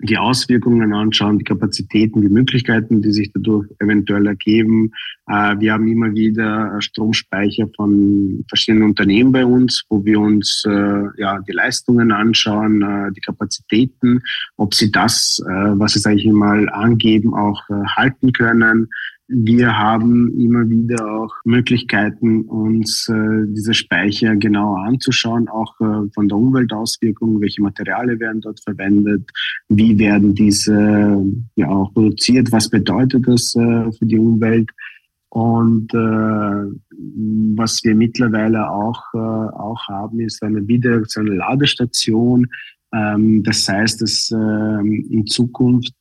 die 0.00 0.16
Auswirkungen 0.16 0.92
anschauen, 0.92 1.38
die 1.38 1.44
Kapazitäten, 1.44 2.22
die 2.22 2.28
Möglichkeiten, 2.28 3.02
die 3.02 3.10
sich 3.10 3.32
dadurch 3.32 3.66
eventuell 3.80 4.26
ergeben. 4.26 4.92
Äh, 5.26 5.58
wir 5.58 5.72
haben 5.72 5.88
immer 5.88 6.14
wieder 6.14 6.80
Stromspeicher 6.80 7.68
von 7.74 8.44
verschiedenen 8.48 8.84
Unternehmen 8.84 9.32
bei 9.32 9.44
uns, 9.44 9.84
wo 9.88 10.04
wir 10.04 10.20
uns 10.20 10.64
äh, 10.66 11.02
ja 11.16 11.40
die 11.40 11.52
Leistungen 11.52 12.12
anschauen, 12.12 12.82
äh, 12.82 13.12
die 13.12 13.20
Kapazitäten, 13.20 14.22
ob 14.56 14.74
sie 14.74 14.92
das, 14.92 15.42
was 15.44 15.92
sie 15.92 15.98
sage 15.98 16.16
ich 16.16 16.26
mal 16.26 16.68
angeben, 16.68 17.34
auch 17.34 17.62
halten 17.96 18.32
können. 18.32 18.88
Wir 19.30 19.76
haben 19.76 20.40
immer 20.40 20.66
wieder 20.70 21.06
auch 21.06 21.34
Möglichkeiten, 21.44 22.44
uns 22.44 23.10
äh, 23.10 23.44
diese 23.48 23.74
Speicher 23.74 24.34
genauer 24.36 24.78
anzuschauen, 24.78 25.48
auch 25.48 25.78
äh, 25.80 26.08
von 26.14 26.28
der 26.28 26.38
Umweltauswirkung, 26.38 27.38
welche 27.42 27.60
Materialien 27.60 28.18
werden 28.20 28.40
dort 28.40 28.58
verwendet, 28.60 29.30
wie 29.68 29.98
werden 29.98 30.34
diese 30.34 31.22
ja 31.56 31.68
auch 31.68 31.92
produziert, 31.92 32.50
was 32.52 32.70
bedeutet 32.70 33.28
das 33.28 33.54
äh, 33.54 33.92
für 33.92 34.06
die 34.06 34.18
Umwelt. 34.18 34.70
Und 35.28 35.92
äh, 35.92 36.72
was 37.54 37.84
wir 37.84 37.94
mittlerweile 37.94 38.70
auch, 38.70 39.02
äh, 39.12 39.18
auch 39.18 39.86
haben, 39.88 40.20
ist 40.20 40.42
eine 40.42 40.62
bidirektionale 40.62 41.36
Ladestation. 41.36 42.46
Ähm, 42.94 43.42
das 43.42 43.68
heißt, 43.68 44.00
dass 44.00 44.30
äh, 44.32 44.34
in 44.34 45.26
Zukunft 45.26 45.92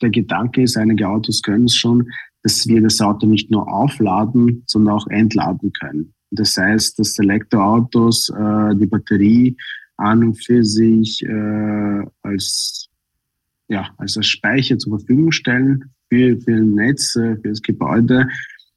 der 0.00 0.08
Gedanke 0.08 0.62
ist, 0.62 0.78
einige 0.78 1.06
Autos 1.06 1.42
können 1.42 1.66
es 1.66 1.76
schon, 1.76 2.08
dass 2.46 2.64
wir 2.68 2.80
das 2.80 3.00
Auto 3.00 3.26
nicht 3.26 3.50
nur 3.50 3.66
aufladen, 3.66 4.62
sondern 4.66 4.94
auch 4.94 5.08
entladen 5.08 5.72
können. 5.72 6.14
Das 6.30 6.56
heißt, 6.56 6.96
dass 6.96 7.18
Elektroautos 7.18 8.28
äh, 8.30 8.76
die 8.76 8.86
Batterie 8.86 9.56
an 9.96 10.22
und 10.22 10.34
für 10.34 10.62
sich 10.62 11.24
äh, 11.24 12.04
als, 12.22 12.88
ja, 13.66 13.88
als 13.96 14.24
Speicher 14.24 14.78
zur 14.78 15.00
Verfügung 15.00 15.32
stellen 15.32 15.86
für, 16.08 16.40
für 16.40 16.54
ein 16.54 16.74
Netz, 16.76 17.10
für 17.14 17.36
das 17.42 17.60
Gebäude, 17.62 18.28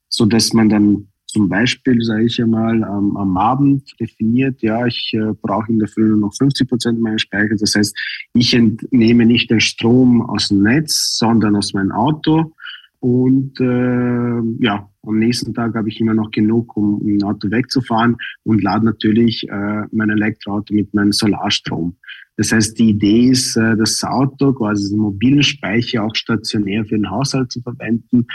so 0.08 0.26
dass 0.26 0.52
man 0.52 0.68
dann 0.68 1.06
zum 1.26 1.48
Beispiel, 1.48 2.02
sage 2.02 2.24
ich 2.24 2.42
einmal, 2.42 2.82
am, 2.82 3.16
am 3.16 3.36
Abend 3.36 3.88
definiert, 4.00 4.62
ja, 4.62 4.84
ich 4.84 5.12
äh, 5.12 5.32
brauche 5.42 5.70
in 5.70 5.78
der 5.78 5.86
Früh 5.86 6.08
nur 6.08 6.16
noch 6.16 6.34
50 6.34 6.68
Prozent 6.68 7.00
meines 7.00 7.22
Speichers. 7.22 7.60
Das 7.60 7.76
heißt, 7.76 7.96
ich 8.34 8.52
entnehme 8.52 9.26
nicht 9.26 9.48
den 9.48 9.60
Strom 9.60 10.22
aus 10.22 10.48
dem 10.48 10.64
Netz, 10.64 11.18
sondern 11.18 11.54
aus 11.54 11.72
meinem 11.72 11.92
Auto 11.92 12.52
und 13.00 13.58
äh, 13.60 14.64
ja, 14.64 14.88
am 15.06 15.18
nächsten 15.18 15.54
Tag 15.54 15.74
habe 15.74 15.88
ich 15.88 16.00
immer 16.00 16.12
noch 16.12 16.30
genug, 16.30 16.76
um 16.76 17.00
ein 17.06 17.22
Auto 17.22 17.50
wegzufahren 17.50 18.16
und 18.44 18.62
lade 18.62 18.84
natürlich 18.84 19.48
äh, 19.48 19.82
mein 19.90 20.10
Elektroauto 20.10 20.74
mit 20.74 20.92
meinem 20.92 21.12
Solarstrom. 21.12 21.96
Das 22.36 22.52
heißt, 22.52 22.78
die 22.78 22.90
Idee 22.90 23.28
ist, 23.30 23.56
äh, 23.56 23.76
das 23.76 24.04
Auto, 24.04 24.52
quasi 24.52 24.90
den 24.90 24.98
mobilen 24.98 25.42
Speicher 25.42 26.04
auch 26.04 26.14
stationär 26.14 26.84
für 26.84 26.96
den 26.96 27.10
Haushalt 27.10 27.50
zu 27.50 27.62
verwenden. 27.62 28.26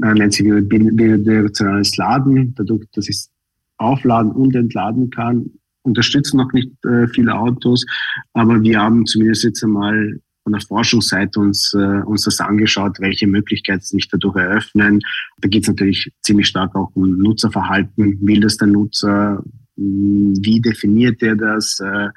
Äh, 0.00 0.14
nennt 0.14 0.34
sich 0.34 0.46
bidirektionales 0.46 1.96
Laden, 1.96 2.54
dadurch, 2.54 2.84
dass 2.92 3.08
ich 3.08 3.16
es 3.16 3.30
aufladen 3.78 4.30
und 4.30 4.54
entladen 4.54 5.10
kann. 5.10 5.50
Unterstützen 5.82 6.36
noch 6.36 6.52
nicht 6.52 6.72
äh, 6.84 7.08
viele 7.08 7.34
Autos, 7.34 7.84
aber 8.34 8.62
wir 8.62 8.80
haben 8.80 9.04
zumindest 9.04 9.42
jetzt 9.42 9.64
einmal 9.64 10.20
von 10.42 10.52
der 10.52 10.60
Forschungsseite 10.60 11.38
uns, 11.38 11.74
äh, 11.74 12.02
uns 12.04 12.24
das 12.24 12.40
angeschaut, 12.40 13.00
welche 13.00 13.26
Möglichkeiten 13.26 13.82
sich 13.82 14.08
dadurch 14.08 14.36
eröffnen. 14.36 15.00
Da 15.38 15.48
geht 15.48 15.62
es 15.62 15.68
natürlich 15.68 16.12
ziemlich 16.22 16.48
stark 16.48 16.74
auch 16.74 16.90
um 16.94 17.18
Nutzerverhalten. 17.18 18.18
Will 18.20 18.40
das 18.40 18.56
der 18.56 18.68
Nutzer? 18.68 19.42
Hm, 19.76 20.34
wie 20.40 20.60
definiert 20.60 21.22
er 21.22 21.36
das? 21.36 21.78
Äh, 21.80 22.08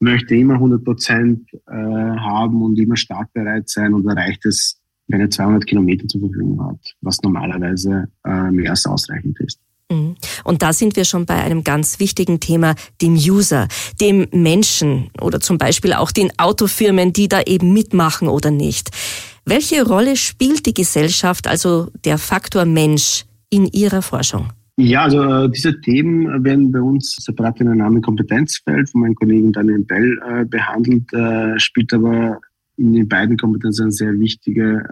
möchte 0.00 0.34
immer 0.34 0.54
100 0.54 0.84
Prozent 0.84 1.48
äh, 1.68 1.72
haben 1.72 2.62
und 2.62 2.78
immer 2.78 2.96
stark 2.96 3.32
bereit 3.32 3.68
sein 3.68 3.94
oder 3.94 4.16
reicht 4.16 4.44
es, 4.44 4.80
wenn 5.08 5.20
er 5.20 5.30
200 5.30 5.66
Kilometer 5.66 6.06
zur 6.08 6.22
Verfügung 6.22 6.62
hat, 6.64 6.94
was 7.00 7.22
normalerweise 7.22 8.08
äh, 8.24 8.50
mehr 8.50 8.70
als 8.70 8.84
ausreichend 8.84 9.38
ist? 9.40 9.60
Mhm. 9.92 10.14
Und 10.44 10.62
da 10.62 10.72
sind 10.72 10.96
wir 10.96 11.04
schon 11.04 11.26
bei 11.26 11.34
einem 11.34 11.64
ganz 11.64 12.00
wichtigen 12.00 12.40
Thema, 12.40 12.74
dem 13.00 13.14
User, 13.14 13.68
dem 14.00 14.26
Menschen 14.32 15.10
oder 15.20 15.40
zum 15.40 15.58
Beispiel 15.58 15.92
auch 15.92 16.10
den 16.10 16.30
Autofirmen, 16.38 17.12
die 17.12 17.28
da 17.28 17.42
eben 17.42 17.72
mitmachen 17.72 18.28
oder 18.28 18.50
nicht. 18.50 18.90
Welche 19.44 19.84
Rolle 19.84 20.16
spielt 20.16 20.66
die 20.66 20.74
Gesellschaft, 20.74 21.46
also 21.48 21.88
der 22.04 22.18
Faktor 22.18 22.64
Mensch, 22.64 23.24
in 23.50 23.66
Ihrer 23.66 24.02
Forschung? 24.02 24.48
Ja, 24.76 25.02
also 25.04 25.22
äh, 25.22 25.50
diese 25.50 25.78
Themen 25.80 26.42
werden 26.44 26.72
bei 26.72 26.80
uns 26.80 27.16
separat 27.16 27.60
in 27.60 27.68
einem 27.68 28.00
Kompetenzfeld 28.00 28.88
von 28.88 29.02
meinem 29.02 29.14
Kollegen 29.14 29.52
Daniel 29.52 29.84
Bell 29.84 30.18
äh, 30.26 30.44
behandelt, 30.46 31.12
äh, 31.12 31.58
spielt 31.58 31.92
aber 31.92 32.40
in 32.78 32.94
den 32.94 33.06
beiden 33.06 33.36
Kompetenzen 33.36 33.82
eine 33.82 33.92
sehr 33.92 34.18
wichtige 34.18 34.82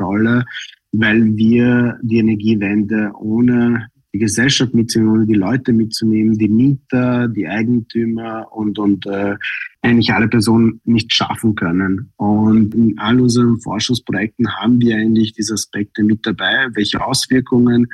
Rolle, 0.00 0.44
weil 0.90 1.36
wir 1.36 1.96
die 2.02 2.18
Energiewende 2.18 3.12
ohne 3.14 3.86
die 4.12 4.18
Gesellschaft 4.18 4.74
mitzunehmen, 4.74 5.26
die 5.26 5.34
Leute 5.34 5.72
mitzunehmen, 5.72 6.36
die 6.36 6.48
Mieter, 6.48 7.28
die 7.28 7.46
Eigentümer 7.46 8.48
und, 8.52 8.78
und 8.78 9.06
äh, 9.06 9.36
eigentlich 9.82 10.12
alle 10.12 10.28
Personen 10.28 10.80
nicht 10.84 11.14
schaffen 11.14 11.54
können. 11.54 12.12
Und 12.16 12.74
in 12.74 12.98
all 12.98 13.20
unseren 13.20 13.60
Forschungsprojekten 13.60 14.48
haben 14.56 14.80
wir 14.80 14.96
eigentlich 14.96 15.32
diese 15.32 15.54
Aspekte 15.54 16.02
mit 16.02 16.26
dabei. 16.26 16.68
Welche 16.74 17.04
Auswirkungen 17.04 17.86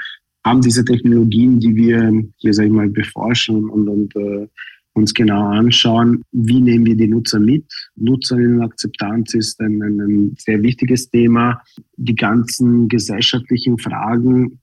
haben 0.44 0.62
diese 0.62 0.84
Technologien, 0.84 1.60
die 1.60 1.74
wir 1.74 2.24
hier, 2.38 2.54
sag 2.54 2.66
ich 2.66 2.72
mal, 2.72 2.88
beforschen 2.88 3.68
und, 3.68 3.88
und 3.88 4.16
äh, 4.16 4.46
uns 4.94 5.12
genau 5.12 5.48
anschauen, 5.48 6.22
wie 6.32 6.60
nehmen 6.60 6.86
wir 6.86 6.96
die 6.96 7.08
Nutzer 7.08 7.38
mit. 7.38 7.66
Nutzerinnenakzeptanz 7.96 9.34
ist 9.34 9.60
ein, 9.60 9.82
ein, 9.82 10.00
ein 10.00 10.36
sehr 10.38 10.62
wichtiges 10.62 11.10
Thema. 11.10 11.60
Die 11.96 12.14
ganzen 12.14 12.88
gesellschaftlichen 12.88 13.76
Fragen 13.78 14.58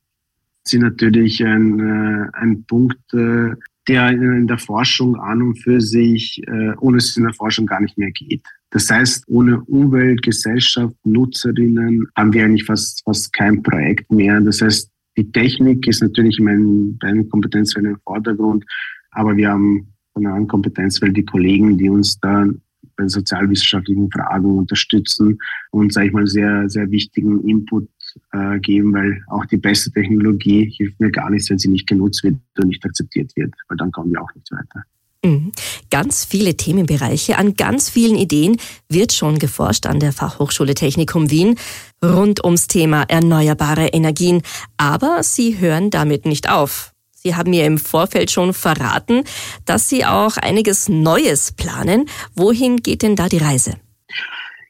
sind 0.64 0.82
natürlich 0.82 1.44
ein, 1.44 1.80
äh, 1.80 2.28
ein 2.34 2.64
Punkt, 2.66 3.00
äh, 3.14 3.56
der 3.88 4.10
in 4.12 4.48
der 4.48 4.58
Forschung 4.58 5.18
an 5.18 5.42
und 5.42 5.56
für 5.62 5.82
sich, 5.82 6.42
äh, 6.48 6.74
ohne 6.80 6.98
es 6.98 7.18
in 7.18 7.24
der 7.24 7.34
Forschung 7.34 7.66
gar 7.66 7.82
nicht 7.82 7.98
mehr 7.98 8.12
geht. 8.12 8.42
Das 8.70 8.90
heißt, 8.90 9.26
ohne 9.28 9.62
Umwelt, 9.66 10.22
Gesellschaft, 10.22 10.96
Nutzerinnen 11.04 12.08
haben 12.16 12.34
wir 12.34 12.46
eigentlich 12.46 12.66
fast, 12.66 13.04
fast 13.04 13.34
kein 13.34 13.62
Projekt 13.62 14.10
mehr. 14.12 14.40
Das 14.40 14.62
heißt, 14.62 14.90
die 15.18 15.32
Technik 15.32 15.86
ist 15.88 16.02
natürlich 16.02 16.40
in 16.40 16.98
meinem 17.02 17.30
Kompetenzfeld 17.30 17.86
im 17.86 17.98
Vordergrund, 18.04 18.66
aber 19.12 19.36
wir 19.36 19.50
haben 19.50 19.94
von 20.14 20.26
einer 20.26 20.46
Kompetenzfeld 20.48 21.16
die 21.18 21.26
Kollegen, 21.26 21.78
die 21.78 21.90
uns 21.90 22.20
da 22.20 22.48
bei 22.96 23.08
sozialwissenschaftlichen 23.08 24.10
Fragen 24.12 24.58
unterstützen 24.58 25.40
und, 25.72 25.94
sage 25.94 26.08
ich 26.08 26.14
mal, 26.14 26.28
sehr, 26.28 26.70
sehr 26.70 26.90
wichtigen 26.92 27.48
Input 27.48 27.88
äh, 28.32 28.60
geben, 28.60 28.94
weil 28.94 29.24
auch 29.28 29.46
die 29.46 29.58
beste 29.58 29.92
Technologie 29.92 30.72
hilft 30.78 31.00
mir 31.00 31.12
gar 31.12 31.30
nichts, 31.30 31.50
wenn 31.50 31.58
sie 31.58 31.70
nicht 31.70 31.88
genutzt 31.88 32.24
wird 32.24 32.36
und 32.60 32.68
nicht 32.68 32.86
akzeptiert 32.86 33.32
wird, 33.36 33.54
weil 33.68 33.78
dann 33.78 33.92
kommen 33.92 34.12
wir 34.12 34.22
auch 34.22 34.34
nicht 34.36 34.52
weiter. 34.52 34.84
Mhm. 35.24 35.52
Ganz 35.90 36.26
viele 36.26 36.56
Themenbereiche, 36.56 37.38
an 37.38 37.56
ganz 37.56 37.90
vielen 37.90 38.16
Ideen 38.16 38.58
wird 38.90 39.14
schon 39.14 39.40
geforscht 39.40 39.86
an 39.86 40.00
der 40.00 40.12
Fachhochschule 40.12 40.74
Technikum 40.74 41.32
Wien 41.32 41.56
rund 42.04 42.44
ums 42.44 42.68
Thema 42.68 43.04
erneuerbare 43.04 43.88
Energien. 43.88 44.42
Aber 44.78 45.24
sie 45.24 45.60
hören 45.60 45.90
damit 45.90 46.26
nicht 46.26 46.50
auf. 46.50 46.93
Sie 47.26 47.36
haben 47.36 47.52
mir 47.52 47.66
im 47.66 47.78
Vorfeld 47.78 48.32
schon 48.32 48.54
verraten, 48.54 49.24
dass 49.66 49.88
Sie 49.88 50.04
auch 50.04 50.36
einiges 50.36 50.90
Neues 50.90 51.54
planen. 51.54 52.04
Wohin 52.36 52.78
geht 52.78 53.02
denn 53.02 53.16
da 53.16 53.30
die 53.30 53.38
Reise? 53.38 53.76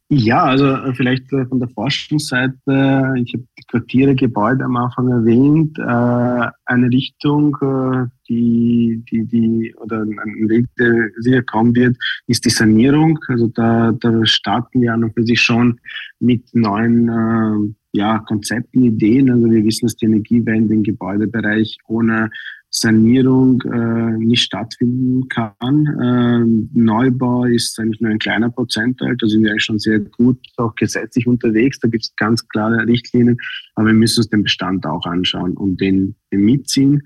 Ja, 0.10 0.44
also 0.44 0.68
äh, 0.68 0.94
vielleicht 0.94 1.34
äh, 1.34 1.48
von 1.48 1.60
der 1.60 1.70
Forschungsseite, 1.70 3.16
ich 3.18 3.34
habe 3.34 3.48
die 3.58 3.64
Quartiere, 3.68 4.14
Gebäude 4.14 4.66
am 4.66 4.76
Anfang 4.76 5.08
erwähnt, 5.08 5.80
äh, 5.80 6.52
eine 6.66 6.90
Richtung, 6.90 7.58
die, 8.30 9.04
die, 9.10 9.26
die, 9.26 9.76
oder 9.78 10.02
ein 10.02 10.50
Weg, 10.50 10.68
der 10.78 11.10
sicher 11.18 11.42
kommen 11.42 11.74
wird, 11.74 11.98
ist 12.28 12.46
die 12.46 12.52
Sanierung. 12.52 13.18
Also 13.30 13.48
da, 13.48 13.94
da 13.94 14.24
starten 14.28 14.82
wir 14.82 14.94
an 14.94 15.06
und 15.06 15.14
für 15.16 15.24
sich 15.24 15.42
schon 15.42 15.80
mit 16.20 16.44
neuen 16.54 17.76
ja, 17.94 18.20
Konzepten, 18.28 18.84
Ideen. 18.84 19.32
Also 19.32 19.50
wir 19.50 19.64
wissen, 19.64 19.86
dass 19.86 19.96
die 19.96 20.06
Energiewende 20.06 20.74
im 20.74 20.84
Gebäudebereich 20.84 21.78
ohne 21.88 22.30
Sanierung 22.76 23.62
äh, 23.72 24.18
nicht 24.18 24.42
stattfinden 24.42 25.28
kann. 25.30 25.54
Ähm, 26.02 26.70
Neubau 26.74 27.46
ist 27.46 27.80
eigentlich 27.80 28.02
nur 28.02 28.10
ein 28.10 28.18
kleiner 28.18 28.50
Prozentteil, 28.50 29.16
da 29.16 29.28
sind 29.28 29.44
wir 29.44 29.52
eigentlich 29.52 29.64
schon 29.64 29.78
sehr 29.78 30.00
gut 30.00 30.40
auch 30.58 30.74
gesetzlich 30.74 31.28
unterwegs, 31.28 31.80
da 31.80 31.88
gibt 31.88 32.06
es 32.06 32.16
ganz 32.16 32.48
klare 32.48 32.88
Richtlinien, 32.88 33.38
aber 33.76 33.88
wir 33.88 33.94
müssen 33.94 34.22
uns 34.22 34.30
den 34.30 34.42
Bestand 34.42 34.88
auch 34.88 35.06
anschauen 35.06 35.56
und 35.56 35.80
den, 35.80 36.16
den 36.32 36.46
mitziehen. 36.46 37.04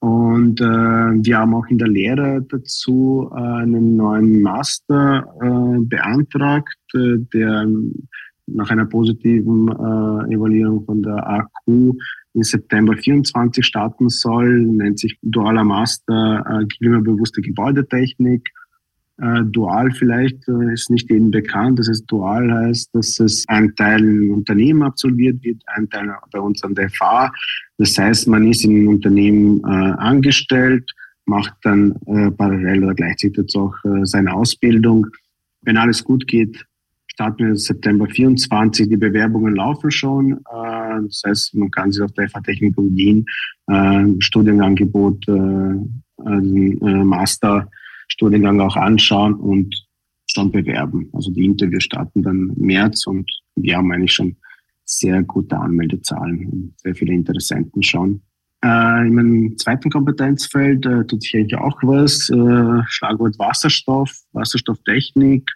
Und 0.00 0.60
äh, 0.60 0.64
wir 0.64 1.38
haben 1.38 1.54
auch 1.54 1.66
in 1.68 1.78
der 1.78 1.88
Lehre 1.88 2.46
dazu 2.46 3.30
äh, 3.34 3.40
einen 3.40 3.96
neuen 3.96 4.42
Master 4.42 5.26
äh, 5.40 5.80
beantragt, 5.80 6.76
äh, 6.94 7.16
der 7.32 7.66
nach 8.54 8.70
einer 8.70 8.86
positiven 8.86 9.68
äh, 9.68 10.34
Evaluierung 10.34 10.84
von 10.84 11.02
der 11.02 11.26
AQ 11.26 11.48
im 11.66 12.42
September 12.42 12.96
24 12.96 13.64
starten 13.64 14.08
soll, 14.08 14.62
nennt 14.62 14.98
sich 14.98 15.18
Dualer 15.22 15.64
Master 15.64 16.44
äh, 16.48 16.66
klimabewusste 16.66 17.40
Gebäudetechnik. 17.40 18.48
Äh, 19.20 19.42
dual 19.46 19.90
vielleicht 19.90 20.46
äh, 20.46 20.72
ist 20.72 20.90
nicht 20.90 21.10
jedem 21.10 21.32
bekannt. 21.32 21.78
Das 21.80 21.88
heißt, 21.88 22.04
dual 22.06 22.52
heißt, 22.52 22.94
dass 22.94 23.18
es 23.18 23.44
ein 23.48 23.74
Teil 23.74 24.00
im 24.04 24.32
Unternehmen 24.32 24.84
absolviert 24.84 25.42
wird, 25.42 25.60
ein 25.74 25.90
Teil 25.90 26.14
bei 26.30 26.38
uns 26.38 26.62
an 26.62 26.74
der 26.74 26.88
FH. 26.88 27.32
Das 27.78 27.98
heißt, 27.98 28.28
man 28.28 28.46
ist 28.46 28.64
in 28.64 28.76
einem 28.76 28.88
Unternehmen 28.88 29.60
äh, 29.64 29.94
angestellt, 29.98 30.88
macht 31.24 31.54
dann 31.62 31.96
äh, 32.06 32.30
parallel 32.30 32.84
oder 32.84 32.94
gleichzeitig 32.94 33.56
auch 33.56 33.74
äh, 33.84 34.04
seine 34.04 34.32
Ausbildung. 34.32 35.06
Wenn 35.62 35.76
alles 35.76 36.04
gut 36.04 36.28
geht, 36.28 36.64
starten 37.18 37.48
wir 37.48 37.56
September 37.56 38.06
24. 38.06 38.88
Die 38.88 38.96
Bewerbungen 38.96 39.56
laufen 39.56 39.90
schon. 39.90 40.34
Äh, 40.34 41.02
das 41.02 41.22
heißt, 41.26 41.56
man 41.56 41.68
kann 41.72 41.90
sich 41.90 42.00
auf 42.00 42.12
der 42.12 42.28
FH 42.28 42.42
Technik 42.42 42.78
in 42.78 42.96
Wien 42.96 43.26
äh, 43.66 44.04
Studienangebot, 44.20 45.26
äh, 45.26 45.74
Masterstudiengang 46.20 48.60
auch 48.60 48.76
anschauen 48.76 49.34
und 49.34 49.74
schon 50.30 50.52
bewerben. 50.52 51.10
Also 51.12 51.32
die 51.32 51.44
Interviews 51.44 51.82
starten 51.84 52.22
dann 52.22 52.52
im 52.56 52.66
März 52.66 53.08
und 53.08 53.28
wir 53.56 53.76
haben 53.76 53.90
eigentlich 53.90 54.12
schon 54.12 54.36
sehr 54.84 55.24
gute 55.24 55.58
Anmeldezahlen, 55.58 56.72
sehr 56.76 56.94
viele 56.94 57.14
Interessenten 57.14 57.82
schon. 57.82 58.20
Äh, 58.64 59.06
in 59.06 59.14
meinem 59.14 59.58
zweiten 59.58 59.90
Kompetenzfeld 59.90 60.86
äh, 60.86 61.04
tut 61.04 61.22
sich 61.22 61.34
eigentlich 61.34 61.58
auch 61.58 61.82
was. 61.82 62.30
Äh, 62.30 62.82
Schlagwort 62.86 63.36
Wasserstoff, 63.40 64.12
Wasserstofftechnik, 64.32 65.50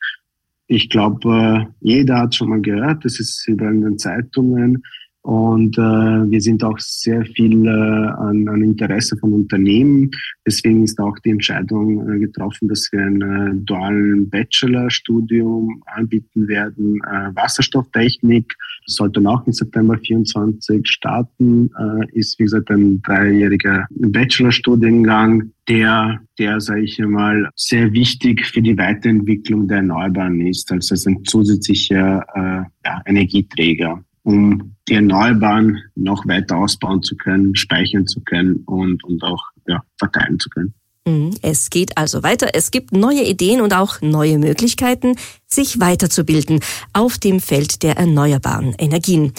ich 0.67 0.89
glaube, 0.89 1.29
äh, 1.29 1.67
jeder 1.81 2.19
hat 2.19 2.35
schon 2.35 2.49
mal 2.49 2.61
gehört, 2.61 3.05
das 3.05 3.21
ist 3.21 3.47
in 3.49 3.59
den 3.59 3.99
Zeitungen. 3.99 4.83
Und 5.23 5.79
äh, 5.79 5.81
wir 5.81 6.41
sind 6.41 6.65
auch 6.65 6.79
sehr 6.79 7.25
viel 7.25 7.65
äh, 7.65 7.71
an, 7.71 8.49
an 8.49 8.63
Interesse 8.63 9.17
von 9.19 9.33
Unternehmen. 9.33 10.11
Deswegen 10.45 10.83
ist 10.83 10.99
auch 10.99 11.17
die 11.21 11.31
Entscheidung 11.31 12.11
äh, 12.11 12.19
getroffen, 12.19 12.67
dass 12.67 12.89
wir 12.91 13.03
ein 13.03 13.23
äh, 13.23 13.55
dualen 13.55 14.29
Bachelorstudium 14.29 15.81
anbieten 15.87 16.49
werden. 16.49 17.01
Äh, 17.05 17.37
Wasserstofftechnik 17.37 18.53
sollte 18.87 19.21
auch 19.21 19.47
im 19.47 19.53
September 19.53 19.97
24 19.97 20.89
starten. 20.89 21.71
Äh, 21.79 22.19
ist, 22.19 22.41
wie 22.41 22.45
gesagt, 22.45 22.71
ein 22.73 23.01
dreijähriger 23.03 23.87
Bachelorstudiengang, 23.91 25.53
der, 25.69 26.19
der, 26.37 26.61
sage 26.61 26.83
ich 26.83 26.99
mal, 26.99 27.49
sehr 27.55 27.93
wichtig 27.93 28.45
für 28.45 28.61
die 28.61 28.77
Weiterentwicklung 28.77 29.69
der 29.69 29.77
Erneuerbaren 29.77 30.45
ist, 30.45 30.73
also 30.73 30.95
als 30.95 31.07
ein 31.07 31.23
zusätzlicher 31.25 32.25
äh, 32.35 32.65
ja, 32.85 33.03
Energieträger 33.07 34.05
um 34.23 34.75
die 34.89 34.95
Erneuerbaren 34.95 35.83
noch 35.95 36.27
weiter 36.27 36.57
ausbauen 36.57 37.03
zu 37.03 37.17
können, 37.17 37.55
speichern 37.55 38.07
zu 38.07 38.21
können 38.21 38.63
und, 38.67 39.03
und 39.05 39.23
auch 39.23 39.43
ja, 39.67 39.83
verteilen 39.99 40.39
zu 40.39 40.49
können. 40.51 40.75
Mhm. 41.07 41.37
Es 41.43 41.71
geht 41.71 41.97
also 41.99 42.23
weiter. 42.23 42.51
Es 42.55 42.71
gibt 42.71 42.93
neue 42.93 43.23
Ideen 43.23 43.61
und 43.61 43.75
auch 43.75 44.01
neue 44.01 44.39
Möglichkeiten, 44.39 45.17
sich 45.47 45.81
weiterzubilden 45.81 46.61
auf 46.93 47.19
dem 47.19 47.41
Feld 47.41 47.83
der 47.83 47.97
erneuerbaren 47.97 48.75
Energien. 48.79 49.33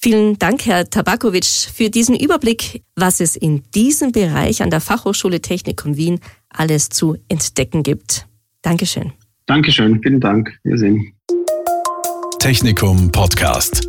Vielen 0.00 0.38
Dank, 0.38 0.64
Herr 0.66 0.88
Tabakovic, 0.88 1.44
für 1.44 1.90
diesen 1.90 2.14
Überblick, 2.14 2.84
was 2.94 3.20
es 3.20 3.34
in 3.34 3.62
diesem 3.74 4.12
Bereich 4.12 4.62
an 4.62 4.70
der 4.70 4.80
Fachhochschule 4.80 5.40
Technikum 5.40 5.96
Wien 5.96 6.20
alles 6.50 6.88
zu 6.88 7.16
entdecken 7.28 7.82
gibt. 7.82 8.26
Dankeschön. 8.62 9.12
Dankeschön, 9.46 10.00
vielen 10.00 10.20
Dank. 10.20 10.56
Wir 10.62 10.78
sehen. 10.78 11.14
Technikum 12.38 13.10
Podcast. 13.10 13.88